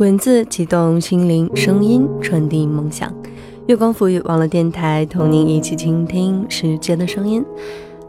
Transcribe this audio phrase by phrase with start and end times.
[0.00, 3.14] 文字激动心灵，声音传递梦想。
[3.66, 7.44] 月光赋予网络电台，同您一起倾听世界的声音。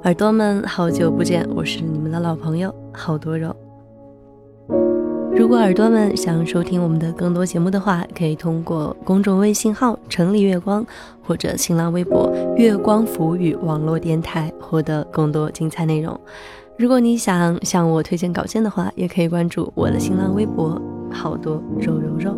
[0.05, 3.53] 耳朵们，好久不见，我是你们的老朋友好多肉。
[5.35, 10.85] 如果耳朵们想收听我们的更多节目的话，可以通过公众微信号“城里月光”
[11.21, 16.17] 或者新浪微博“月光赋予网络电台”获得更多精彩内容。
[16.77, 22.35] 如果你想向我推荐稿件的话，也可以关注我的新浪微博“好多肉肉肉”。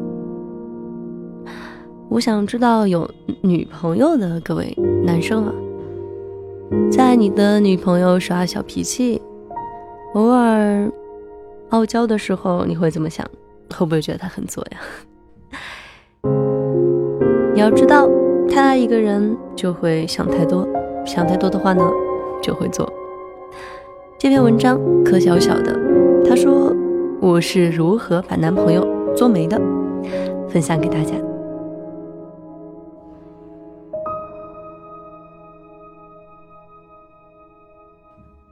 [2.09, 3.09] 我想知道有
[3.41, 5.53] 女朋友的各位男生啊，
[6.91, 9.21] 在你的女朋友耍小脾气、
[10.13, 10.91] 偶尔
[11.69, 13.25] 傲娇的时候，你会怎么想？
[13.75, 14.77] 会不会觉得她很作呀？
[17.55, 18.07] 你要知道，
[18.47, 20.67] 太爱一个人就会想太多，
[21.05, 21.83] 想太多的话呢，
[22.41, 22.87] 就会做。
[24.19, 25.73] 这篇文章可小小的，
[27.25, 28.85] 我是如何把男朋友
[29.15, 29.57] 做没的，
[30.49, 31.13] 分享给大家。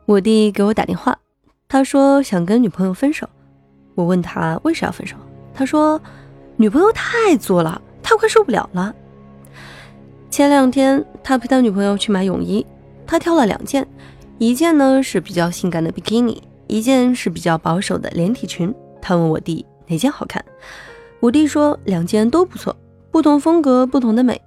[0.06, 1.20] 我弟给我打电话，
[1.68, 3.28] 他说想跟女朋友分手。
[3.94, 5.18] 我问他为啥要分手，
[5.54, 6.02] 他说
[6.56, 8.96] 女朋友太作了，他快受不了了。
[10.30, 12.66] 前两天他陪他女朋友去买泳衣，
[13.06, 13.86] 他挑了两件。
[14.38, 18.74] 一件呢是比较性感的比基尼，一件是比较保守的连体裙。
[19.02, 20.44] 他问我弟哪件好看，
[21.20, 22.74] 我弟说两件都不错，
[23.12, 24.40] 不同风格，不同的美。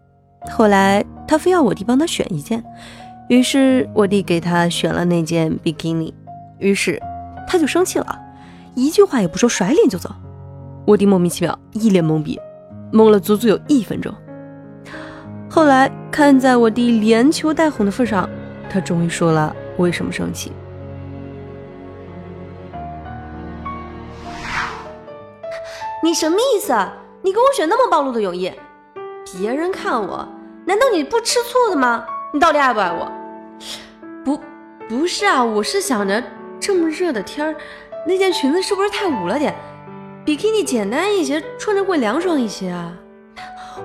[0.50, 2.64] 后来他非要我弟帮他选一件，
[3.28, 6.14] 于是我弟给他选了那件比基尼，
[6.58, 6.98] 于是
[7.46, 8.18] 他就生气了，
[8.74, 10.10] 一句话也不说，甩脸就走。
[10.86, 12.40] 我弟莫名其妙，一脸懵逼，
[12.90, 14.10] 懵了足足有一分钟。
[15.50, 18.26] 后来看在我弟连求带哄的份上，
[18.70, 19.54] 他终于说了。
[19.76, 20.52] 为什么生气？
[26.04, 26.74] 你什么意思？
[27.22, 28.52] 你给我选那么暴露的泳衣，
[29.38, 30.28] 别人看我，
[30.66, 32.04] 难道你不吃醋的吗？
[32.30, 33.10] 你到底爱不爱我？
[34.22, 34.38] 不，
[34.86, 36.22] 不是啊，我是想着
[36.60, 37.56] 这么热的天儿，
[38.06, 39.54] 那件裙子是不是太捂了点？
[40.26, 42.92] 比基尼简单一些，穿着会凉爽一些啊。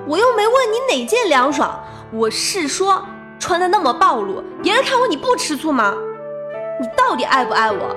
[0.05, 1.81] 我又没问你哪件凉爽，
[2.11, 3.01] 我是说。
[3.39, 5.95] 穿的那么暴露，别人看我你不吃醋吗？
[6.81, 7.95] 你到底爱不爱我？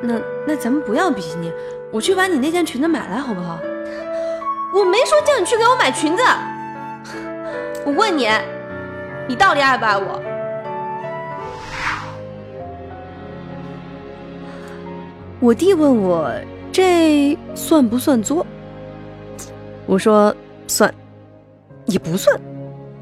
[0.00, 1.52] 那那咱们不要比基尼，
[1.94, 3.56] 我去把你那件裙子买来好不好？
[4.74, 6.22] 我没说叫你去给我买裙子，
[7.86, 8.28] 我问你，
[9.28, 10.20] 你到底爱不爱我？
[15.38, 16.34] 我弟问我
[16.72, 18.44] 这算不算作？
[19.86, 20.34] 我说
[20.66, 20.92] 算，
[21.86, 22.36] 也不算，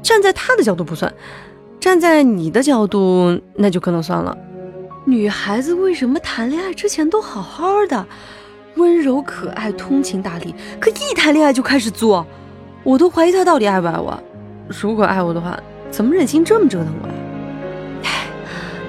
[0.03, 1.11] 站在他的角度不算。
[1.79, 4.37] 站在你的角度，那就可能算了。
[5.03, 8.05] 女孩子为什么谈恋爱之前都好好的，
[8.83, 12.27] 温柔可爱、通情达理，可一谈恋爱就开始作？
[12.83, 14.21] 我都怀疑他到底爱不爱我。
[14.67, 15.57] 如果爱我的话，
[15.89, 17.13] 怎么忍心这么折腾我呀？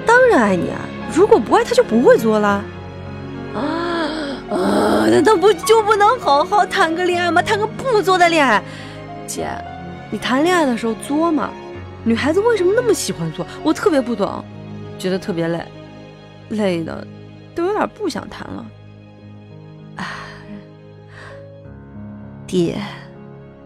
[0.05, 0.81] 当然爱你啊！
[1.13, 2.61] 如果不爱他，就不会作了。
[3.53, 3.61] 啊
[4.49, 5.07] 啊！
[5.09, 7.41] 难道不就不能好好谈个恋爱吗？
[7.41, 8.61] 谈个不作的恋爱？
[9.25, 9.47] 姐，
[10.11, 11.49] 你谈恋爱的时候作吗？
[12.03, 13.47] 女孩子为什么那么喜欢做？
[13.63, 14.43] 我特别不懂，
[14.99, 15.63] 觉得特别累，
[16.49, 17.07] 累的
[17.55, 18.65] 都有点不想谈了。
[19.95, 20.05] 啊，
[22.47, 22.77] 爹，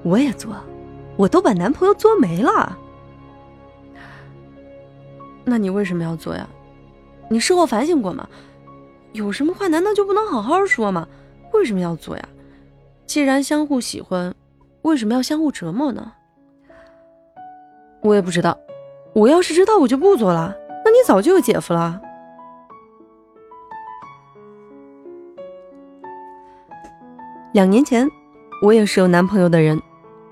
[0.03, 0.55] 我也作，
[1.17, 2.77] 我都把男朋友作没了。
[5.45, 6.47] 那你为什么要做呀？
[7.29, 8.27] 你事后反省过吗？
[9.13, 11.07] 有什么话难道就不能好好说吗？
[11.53, 12.29] 为什么要做呀？
[13.07, 14.33] 既然相互喜欢，
[14.83, 16.11] 为什么要相互折磨呢？
[18.01, 18.57] 我也不知道，
[19.13, 20.55] 我要是知道，我就不做了。
[20.85, 21.99] 那你早就有姐夫了。
[27.51, 28.07] 两年前，
[28.61, 29.81] 我也是有男朋友的人，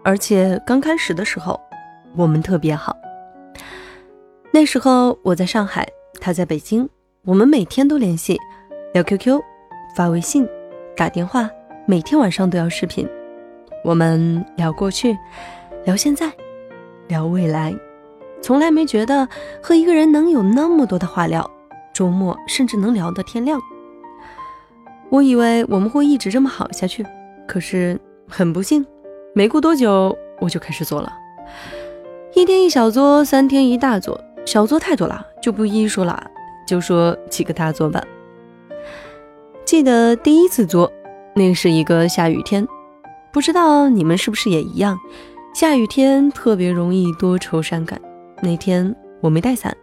[0.04, 1.60] 而且刚开始的时候，
[2.16, 2.96] 我们特别好。
[4.52, 5.88] 那时候我在上海，
[6.22, 6.88] 他在北京，
[7.26, 8.38] 我们每天都联系，
[8.94, 9.42] 聊 QQ，
[9.96, 10.48] 发微信，
[10.96, 11.50] 打电话，
[11.88, 13.08] 每天晚上都要视频。
[13.84, 15.18] 我们聊过去，
[15.86, 16.32] 聊现在。
[17.08, 17.74] 聊未来，
[18.44, 19.28] 从来没觉得
[19.60, 21.50] 和一个人能有那么多的话聊，
[21.94, 23.60] 周末甚至能聊到天亮。
[25.10, 27.06] 我以为我们会一直这么好下去，
[27.48, 28.86] 可是很不幸，
[29.34, 31.12] 没过多久我就开始做了，
[32.34, 36.30] 一天一小作，三天一大作，小作太多了就不一一说了，
[36.68, 38.04] 就说几个大作吧。
[39.64, 40.92] 记得第一次作，
[41.34, 42.68] 那是一个下雨天，
[43.32, 45.00] 不知道你们是不是也一样。
[45.54, 48.00] 下雨天特别容易多愁善感。
[48.42, 49.76] 那天我没带伞，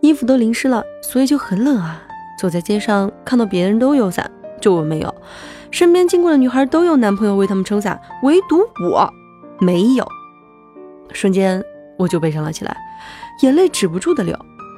[0.00, 2.02] 衣服都淋湿了，所以就很冷啊。
[2.40, 4.30] 走在街上看到别人都有伞，
[4.60, 5.14] 就我没有。
[5.70, 8.60] 身边经过的女孩都有男朋友为他们撑伞，唯独
[8.90, 9.08] 我
[9.60, 10.06] 没有。
[11.12, 11.62] 瞬间
[11.98, 12.76] 我就悲伤了起来，
[13.42, 14.36] 眼泪止不住的流。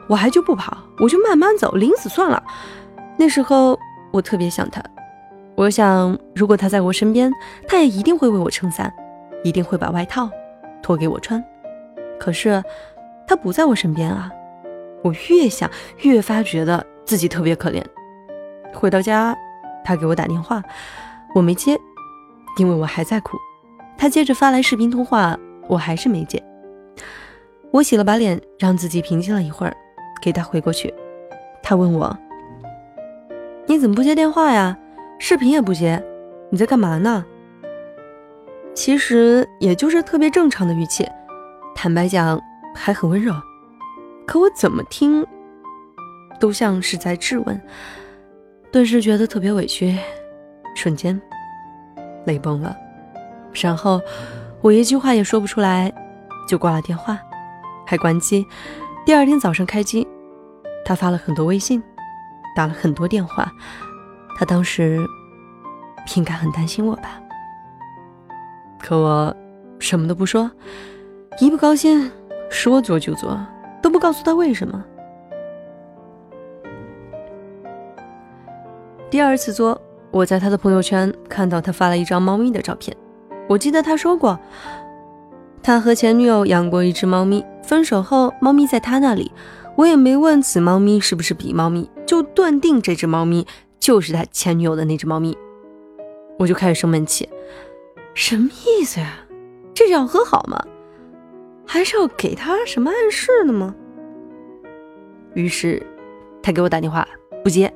[0.09, 2.43] 我还就不跑，我就慢慢走，临死算了。
[3.17, 3.79] 那时候
[4.12, 4.82] 我特别想他，
[5.55, 7.33] 我想如果他在我身边，
[7.69, 8.93] 他也一定会为我撑伞，
[9.44, 10.29] 一定会把外套
[10.83, 11.43] 脱给我穿。
[12.19, 12.62] 可是
[13.26, 14.31] 他不在我身边啊！
[15.03, 17.83] 我越想越发觉得自己特别可怜。
[18.75, 19.37] 回到家，
[19.85, 20.62] 他给我打电话，
[21.35, 21.79] 我没接，
[22.59, 23.37] 因为我还在哭。
[23.99, 25.38] 他接着发来视频通话，
[25.69, 26.43] 我还是没接。
[27.71, 29.77] 我洗了把脸，让自己平静了一会儿。
[30.23, 30.93] 给他回过去，
[31.62, 32.15] 他问我
[33.67, 34.77] ：“你怎么不接电话呀？
[35.19, 36.03] 视频也不接，
[36.50, 37.25] 你在干嘛呢？”
[38.75, 41.09] 其实也就是特别正常的语气，
[41.75, 42.38] 坦白讲
[42.75, 43.33] 还很温柔，
[44.26, 45.26] 可我怎么听
[46.38, 47.61] 都像是在质问，
[48.73, 49.99] 顿时觉得特别委屈，
[50.77, 51.21] 瞬间
[52.25, 52.77] 泪崩了，
[53.53, 54.01] 然后
[54.61, 55.93] 我一句话也说不出来，
[56.49, 57.19] 就挂了电话，
[57.85, 58.47] 还关机。
[59.05, 60.07] 第二天早上开机，
[60.85, 61.83] 他发了很多微信，
[62.55, 63.51] 打了很多电话。
[64.37, 65.05] 他当时
[66.15, 67.21] 应该很担心我吧？
[68.79, 69.35] 可我
[69.81, 70.49] 什么都不说，
[71.41, 72.11] 一不高兴
[72.49, 73.39] 说做就做，
[73.83, 74.85] 都不告诉他为什么。
[79.11, 79.81] 第二次作，
[80.12, 82.97] 我在他的朋友圈看到他发了一张猫咪的照片。
[83.49, 84.39] 我记得他说过。
[85.62, 89.33] 他和前女友养过一只猫咪，分手后猫咪在他那里，
[89.77, 93.45] 我也没问此猫咪是不是比猫咪，就断定这只猫咪
[93.81, 95.37] 就是他前女友的那只猫咪，
[96.39, 97.29] 我就开始生闷气，
[98.15, 99.19] 什么意思呀？
[99.75, 100.65] 这是要和好吗？
[101.67, 103.75] 还是要给他什么暗示呢吗？
[105.35, 105.85] 于是
[106.43, 107.07] 他给我打电话
[107.45, 107.73] 不接，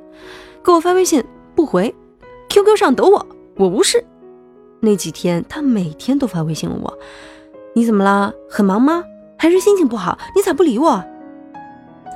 [0.64, 1.22] 给我发微信
[1.55, 1.94] 不回
[2.49, 3.26] ，QQ 上抖我
[3.56, 4.02] 我无视。
[4.81, 6.99] 那几天他每天都发微信问我。
[7.75, 8.32] 你怎么了？
[8.49, 9.05] 很忙吗？
[9.38, 10.19] 还是心情不好？
[10.34, 11.05] 你咋不理我？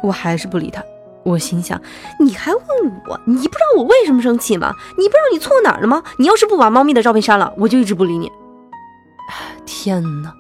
[0.03, 0.83] 我还是不理他。
[1.25, 1.79] 我心想，
[2.19, 2.63] 你还问
[3.07, 3.21] 我？
[3.27, 4.73] 你不知道我为什么生气吗？
[4.97, 6.03] 你不知道你错哪儿了吗？
[6.19, 8.33] 你要是不把猫咪的照片删了，我就一直不理你。
[9.67, 10.33] 天哪！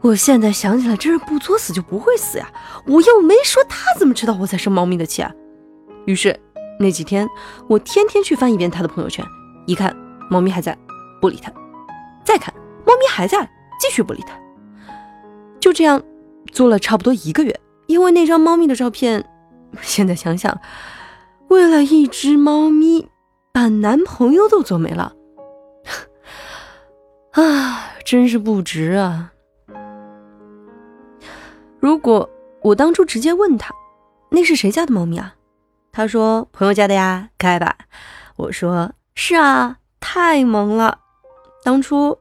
[0.00, 2.50] 我现在想起来，真是不作死就不会死呀！
[2.86, 5.30] 我又没说他怎么知道我在生猫咪的气啊？
[6.06, 6.40] 于是
[6.78, 7.28] 那几天，
[7.68, 9.24] 我天天去翻一遍他的朋友圈，
[9.66, 9.94] 一看
[10.30, 10.76] 猫咪还在，
[11.20, 11.50] 不理他；
[12.24, 12.54] 再看
[12.86, 13.48] 猫咪还在。
[13.80, 14.36] 继续不理他，
[15.60, 16.02] 就这样
[16.50, 17.60] 做了差不多一个月。
[17.86, 19.24] 因为那张猫咪的照片，
[19.80, 20.60] 现在想想，
[21.46, 23.08] 为了一只猫咪，
[23.52, 25.14] 把男朋友都做没了，
[27.34, 29.32] 啊，真是不值啊！
[31.78, 32.28] 如果
[32.62, 33.72] 我当初直接问他，
[34.30, 35.36] 那是谁家的猫咪啊？
[35.98, 37.76] 他说朋友家的呀，可爱吧？
[38.36, 41.00] 我说是啊，太萌了。
[41.64, 42.16] 当初。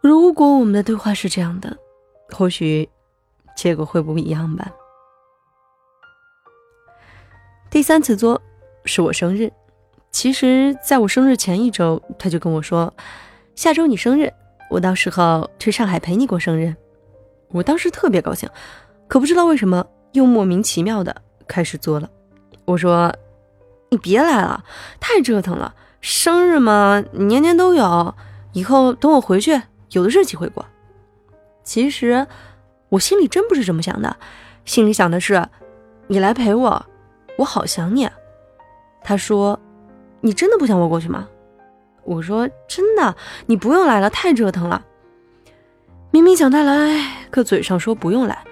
[0.00, 1.76] 如果我们的对话是这样的，
[2.28, 2.88] 或许
[3.56, 4.70] 结果会不一样吧。
[7.70, 8.40] 第三次作
[8.84, 9.52] 是我生日，
[10.12, 12.94] 其实在我生日前一周，他就跟我说
[13.56, 14.32] ：“下周你生日，
[14.70, 16.72] 我到时候去上海陪你过生日。”
[17.50, 18.48] 我当时特别高兴，
[19.08, 22.08] 可不知道为什么又莫名其妙的开始作了。
[22.64, 23.14] 我说
[23.90, 24.64] ：“你别来了，
[25.00, 25.74] 太折腾了。
[26.00, 28.14] 生日嘛，年年都有，
[28.52, 30.64] 以后等我回去。”有的是机会过，
[31.62, 32.26] 其实
[32.88, 34.16] 我心里真不是这么想的，
[34.64, 35.46] 心里想的是，
[36.08, 36.84] 你来陪我，
[37.38, 38.10] 我好想你。
[39.04, 39.60] 他说，
[40.20, 41.28] 你真的不想我过去吗？
[42.02, 43.14] 我说真的，
[43.46, 44.84] 你不用来了，太折腾了。
[46.10, 48.42] 明明想他来，可嘴上说不用来，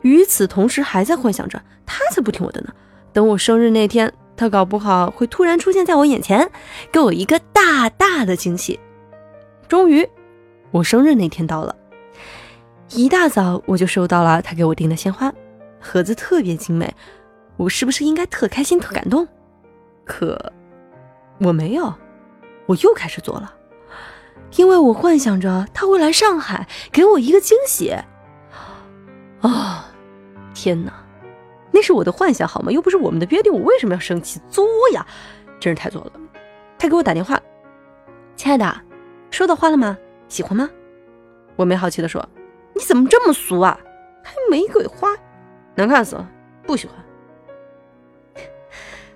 [0.00, 2.74] 与此同时还在幻想着他才不听我的呢。
[3.18, 6.48] 等我生日那天，他搞不好会突然出现在我眼前，
[6.92, 8.78] 给我一个大大的惊喜。
[9.66, 10.08] 终于。
[10.70, 11.74] 我生日那天到了，
[12.90, 15.34] 一大早我就收到了他给我订的鲜花，
[15.80, 16.94] 盒子特别精美，
[17.56, 19.26] 我是不是应该特开心、特感动？
[20.04, 20.52] 可
[21.40, 21.92] 我没有，
[22.66, 23.52] 我又开始做了，
[24.54, 27.92] 因为我幻想着他会来上海给我一个惊喜。
[29.40, 29.86] 啊，
[30.54, 30.92] 天哪，
[31.78, 32.72] 那是我的幻想好吗？
[32.72, 35.06] 又不是我们的约定，我为什么要生气作呀？
[35.60, 36.12] 真是太作了！
[36.76, 37.40] 他给我打电话，
[38.34, 38.80] 亲爱的，
[39.30, 39.96] 收到花了吗？
[40.26, 40.68] 喜欢吗？
[41.54, 42.28] 我没好气的说
[42.74, 43.78] ：“你怎么这么俗啊？
[44.24, 45.08] 还玫瑰花，
[45.76, 46.28] 难看死了，
[46.66, 46.96] 不喜欢。”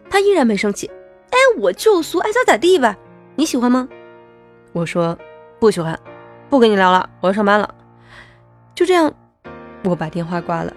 [0.09, 0.88] 他依然没生气。
[1.31, 2.97] 哎，我就俗，爱咋咋地吧。
[3.35, 3.88] 你喜欢吗？
[4.73, 5.19] 我说
[5.59, 5.99] 不喜欢，
[6.49, 7.75] 不跟你聊了，我要上班了。
[8.73, 9.12] 就这样，
[9.83, 10.73] 我把电话挂了。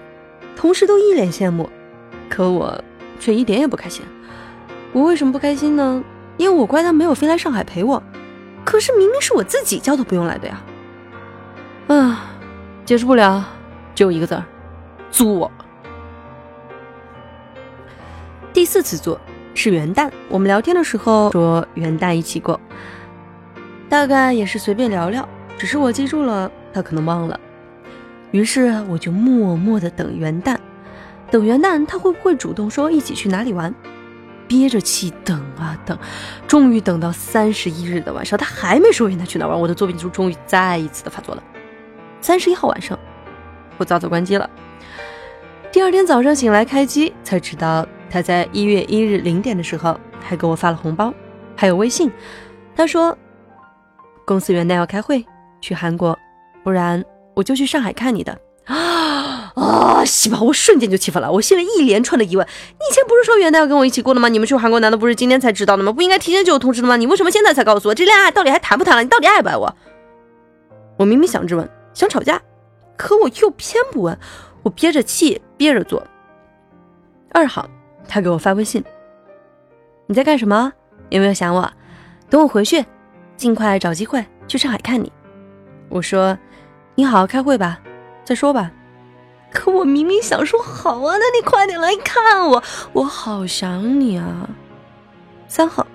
[0.56, 1.70] 同事都一脸羡慕，
[2.29, 2.84] 可我
[3.20, 4.05] 却一点也不开心。
[4.94, 6.03] 我为什么不开心呢？
[6.38, 8.01] 因为我怪他没有飞来上海陪我，
[8.63, 10.62] 可是明明是我自己叫他不用来的呀。
[11.88, 12.32] 啊，
[12.86, 13.46] 解释不了，
[13.94, 14.44] 只有一个字儿：
[15.12, 15.51] 作。
[18.51, 19.20] 第四次做
[19.53, 22.60] 是元旦，我们聊天的时候说元旦一起过，
[23.88, 25.27] 大概也是随便聊聊，
[25.58, 27.39] 只是我记住了，他可能忘了。
[28.32, 30.58] 于是我就默默的等元旦，
[31.32, 33.74] 等元旦他会不会主动说一起去哪里玩？
[34.48, 35.98] 憋着气等啊等，
[36.48, 41.44] 终于等到三十一日的晚上，他还没说元旦去哪玩，我的作品就终于再一次的发作了。
[42.22, 42.98] 三十一号晚上，
[43.77, 44.48] 我早早关机了。
[45.72, 51.13] 第二天早上醒来开机，才知道他在一月一日零点的时候还给我发了红包，
[51.55, 52.12] 还有微信。
[52.75, 53.17] 他说
[54.25, 55.25] 公司元旦要开会，
[55.60, 56.17] 去韩国，
[56.63, 57.03] 不然
[57.36, 58.38] 我就去上海看你的。
[58.65, 59.14] 啊
[59.56, 60.04] 啊！
[60.06, 64.28] 西吧，我瞬间就气愤了，我心里一连串的疑问：你以前不是说元旦要跟我一起过的吗？
[64.28, 65.92] 你们去韩国难道不是今天才知道的吗？
[65.92, 66.98] 不应该提前就有通知的吗？
[66.98, 67.96] 你为什么现在才告诉我？
[67.96, 69.02] 这恋爱到底还谈不谈了？
[69.02, 69.74] 你到底爱不爱我？
[70.98, 72.42] 我明明想质问，想吵架，
[72.98, 74.18] 可我又偏不问，
[74.64, 76.06] 我憋着气憋着做。
[77.32, 77.68] 二号，
[78.08, 78.84] 他给我发微信：
[80.08, 80.72] 你在干什么？
[81.10, 81.72] 有没有想我？
[82.30, 82.84] 等我回去，
[83.38, 85.12] 尽快找机会去上海看你。
[85.88, 86.38] 我说：
[86.96, 87.80] 你好好开会吧。
[88.24, 88.72] 再说吧，
[89.56, 94.50] 可我明明想说好啊，那你快点来看我，我好想你啊。
[95.48, 95.88] 三号，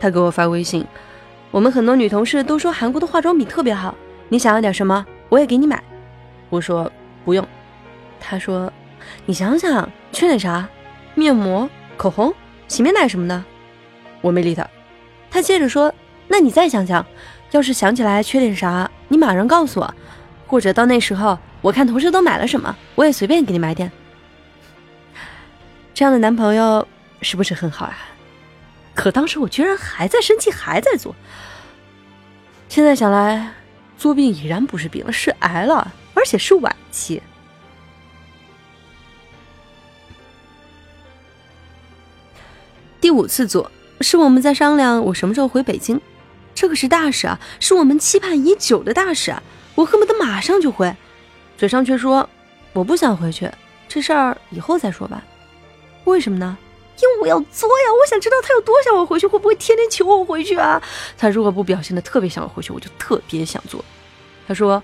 [0.00, 0.84] 他给我发微信，
[1.50, 3.94] 我们很多女同事都说韩国的化妆品特别好，
[4.30, 5.84] 你想要点什么，我也给你买。
[6.48, 6.90] 我说
[7.26, 7.46] 不用。
[8.18, 8.72] 他说
[9.26, 10.66] 你想想缺点啥，
[11.14, 11.68] 面膜、
[11.98, 12.34] 口红、
[12.66, 13.44] 洗面奶什么的。
[14.22, 14.66] 我没理他。
[15.30, 15.92] 他接着说，
[16.26, 17.04] 那你再想想，
[17.50, 19.94] 要是想起来缺点啥，你马上告诉我，
[20.46, 21.38] 或者到那时候。
[21.60, 23.90] 我看同事都买了什么，我也随便给你买点。
[25.94, 26.86] 这样的男朋友
[27.22, 27.96] 是不是很好啊？
[28.94, 31.16] 可当时我居然还在生气，还在作。
[32.68, 33.50] 现在想来，
[33.96, 37.22] 作病已然不是病了，是癌了，而且是晚期。
[43.00, 43.72] 第五次做
[44.02, 45.98] 是我们在商量我什么时候回北京，
[46.54, 49.42] 这可是大事啊，是我们期盼已久的大事啊，
[49.74, 50.94] 我恨不得马上就回。
[51.56, 52.28] 嘴上却说
[52.72, 53.50] 我不想回去，
[53.88, 55.22] 这事儿以后再说吧。
[56.04, 56.56] 为什么呢？
[57.02, 57.92] 因为我要作呀！
[57.92, 60.80] 我想知道他有多想我回去，会不会天天求我回去啊？
[61.18, 63.84] 他如果不表现的特别想我回去，我就特别想做。
[64.46, 64.82] 他说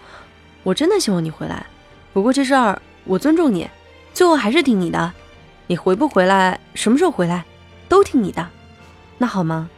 [0.62, 1.64] 我真的希望你回来，
[2.12, 3.68] 不过这事儿我尊重你，
[4.12, 5.12] 最后还是听你的。
[5.68, 7.44] 你回不回来，什么时候回来，
[7.88, 8.49] 都听你的，
[9.18, 9.70] 那好吗？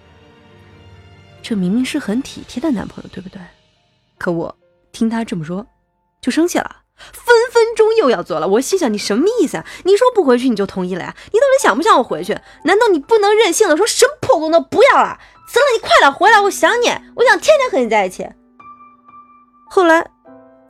[1.43, 3.41] 这明明是很体贴的男朋友，对不对？
[4.17, 4.55] 可我
[4.93, 5.67] 听他这么说，
[6.21, 6.77] 就生气了。
[6.95, 9.67] 分分钟又要做了，我心想你什么意思啊？
[9.85, 11.17] 你说不回去你就同意了呀？
[11.33, 12.39] 你到底想不想我回去？
[12.65, 15.19] 难道你不能任性的说什么破工作不要了？
[15.49, 18.29] 辞了你快点回来，我想你，我想天天和你在一起。
[19.69, 20.07] 后来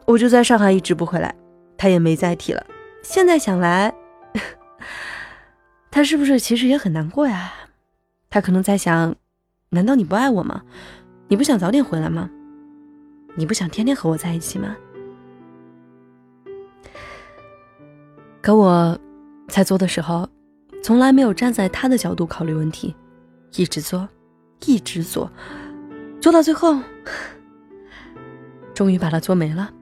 [0.07, 1.35] 我就在上海一直不回来，
[1.77, 2.65] 他也没再提了。
[3.03, 3.93] 现在想来，
[5.91, 7.53] 他是不是其实也很难过呀？
[8.31, 9.15] 他可能在想，
[9.71, 10.63] 难道你不爱我吗？
[11.29, 12.31] 你不想早点回来吗？
[13.35, 14.77] 你不想天天和我在一起吗？
[18.43, 18.99] 可我，
[19.49, 20.29] 在做的时候，
[20.83, 22.95] 从来没有站在他的角度考虑问题，
[23.53, 24.09] 一直做，
[24.67, 25.31] 一直做，
[26.21, 26.79] 做到最后，
[28.75, 29.73] 终于把它做没了。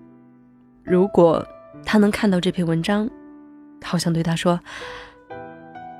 [0.85, 1.45] 如果
[1.85, 3.09] 他能看到这篇文章，
[3.83, 4.61] 好想对他说：“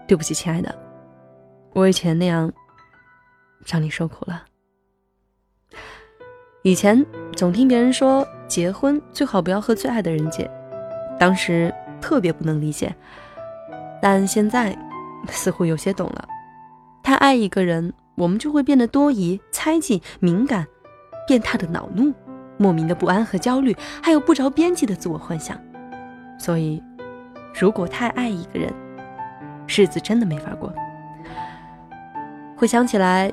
[0.07, 0.79] 对不起，亲爱的，
[1.73, 2.53] 我以前那样
[3.67, 4.45] 让你受苦了。
[6.63, 10.51] 以前总听别人说，结婚最好不要和最爱的人结，
[11.19, 12.97] 当时。”特别不能理解，
[14.01, 14.75] 但现在
[15.29, 16.27] 似乎有些懂了。
[17.03, 20.67] 太爱一个人，我们就会变得多疑、猜忌、敏感、
[21.29, 22.11] 变态的恼怒、
[22.57, 25.61] 莫名的不安和焦虑，还有不着边际的自我幻想。
[26.39, 26.83] 所以，
[27.53, 28.73] 如果太爱一个人，
[29.69, 30.73] 日子真的没法过。
[32.57, 33.31] 回想起来，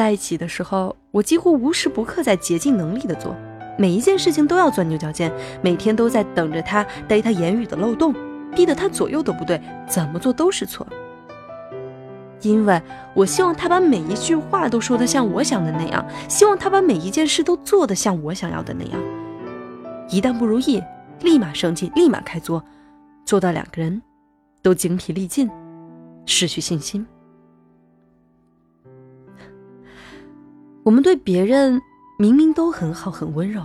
[0.00, 3.36] 在一起的时候，我几乎无时不刻在竭尽能力的做。
[3.76, 5.30] 每一件事情都要钻牛角尖，
[5.60, 8.14] 每天都在等着他逮他言语的漏洞，
[8.56, 10.86] 逼得他左右都不对，怎么做都是错。
[12.40, 12.80] 因为
[13.12, 18.98] 我希望他把每一句话都说得像我想的那样，希望他把每一件事都做得像我想要的那样。
[20.08, 20.82] 一旦不如意，
[21.20, 22.64] 立马生气，立马开作，
[23.26, 24.00] 做到两个人
[24.62, 25.50] 都精疲力尽，
[26.24, 27.06] 失去信心。
[30.82, 31.80] 我们对别人。
[32.18, 33.62] 明明都很好很温柔，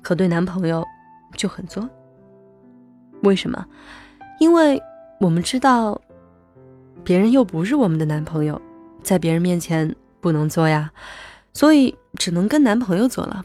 [0.00, 0.84] 可对男朋友
[1.36, 1.90] 就很作。
[3.24, 3.66] 为什么？
[4.38, 4.80] 因为
[5.18, 6.00] 我们知道，
[7.02, 8.62] 别人又不是我们的男朋友，
[9.02, 10.92] 在别人面前不能作呀，
[11.52, 13.44] 所以只能跟男朋友作了。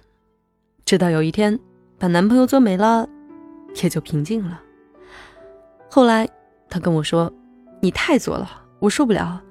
[0.85, 1.59] 直到有一天，
[1.97, 3.09] 把男朋友作没了，
[3.81, 4.61] 也就平静了。
[5.89, 6.29] 后来，
[6.69, 7.33] 他跟我说
[7.81, 8.47] ：“你太作了，
[8.77, 9.41] 我受不了。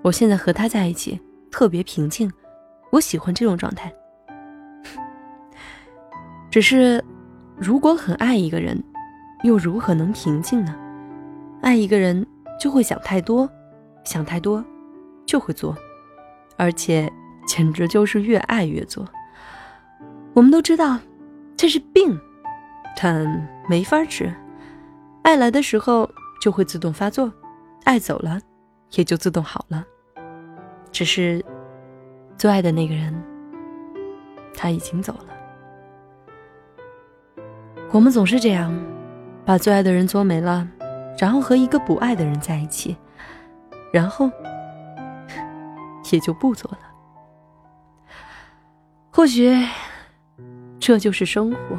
[0.00, 1.20] 我现在和他在一起，
[1.50, 2.32] 特别平静，
[2.90, 3.92] 我喜欢这种状态。
[6.50, 7.04] 只是，
[7.56, 8.82] 如果很爱一个人，
[9.44, 10.74] 又如何能平静呢？
[11.60, 12.26] 爱一个人
[12.60, 13.48] 就会想太多，
[14.04, 14.64] 想太多，
[15.26, 15.76] 就会作，
[16.56, 17.12] 而且
[17.46, 19.04] 简直就是越爱越作。
[20.34, 20.98] 我们都知道，
[21.56, 22.18] 这是病，
[22.96, 24.32] 但没法治。”
[25.22, 26.08] 爱来的时候
[26.40, 27.30] 就会自动发作，
[27.84, 28.40] 爱走了
[28.92, 29.84] 也就自动好了。
[30.90, 31.44] 只是
[32.38, 33.12] 最爱的那个人
[34.54, 35.26] 他已经走了。
[37.90, 38.72] 我们总是这样，
[39.44, 40.68] 把最爱的人作没了，
[41.18, 42.96] 然后和一个不爱的人在一起，
[43.92, 44.30] 然后
[46.12, 46.78] 也就不做了。
[49.10, 49.52] 或许
[50.78, 51.76] 这就是生活。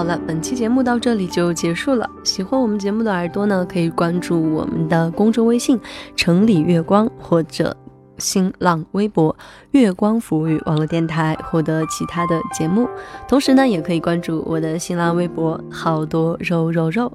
[0.00, 2.08] 好了，本期节目到这里就结束了。
[2.24, 5.78] 喜欢我们节目的耳朵呢，可以关注我们的公众微信
[6.16, 7.76] “城里月光”或者
[8.16, 9.36] 新浪微博
[9.72, 12.88] “月光抚语网络电台”，获得其他的节目。
[13.28, 17.12] 同时呢，也可以关注我的新浪微博“好多肉肉肉”，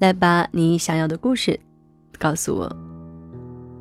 [0.00, 1.60] 来把你想要的故事
[2.18, 2.76] 告诉我。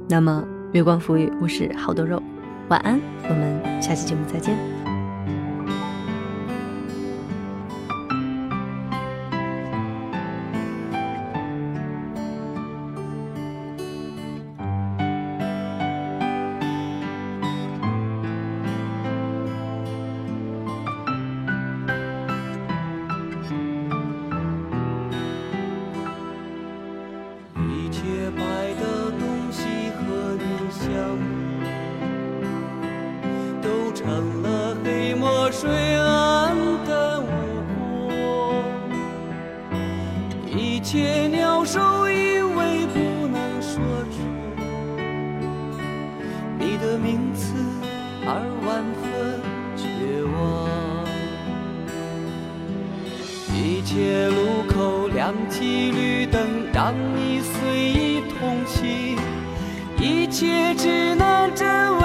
[0.09, 2.21] 那么，月光抚语，我是好多肉，
[2.67, 4.80] 晚安，我们下期节目再见。
[57.15, 59.17] 你随意同行。
[59.97, 62.00] 一切只能真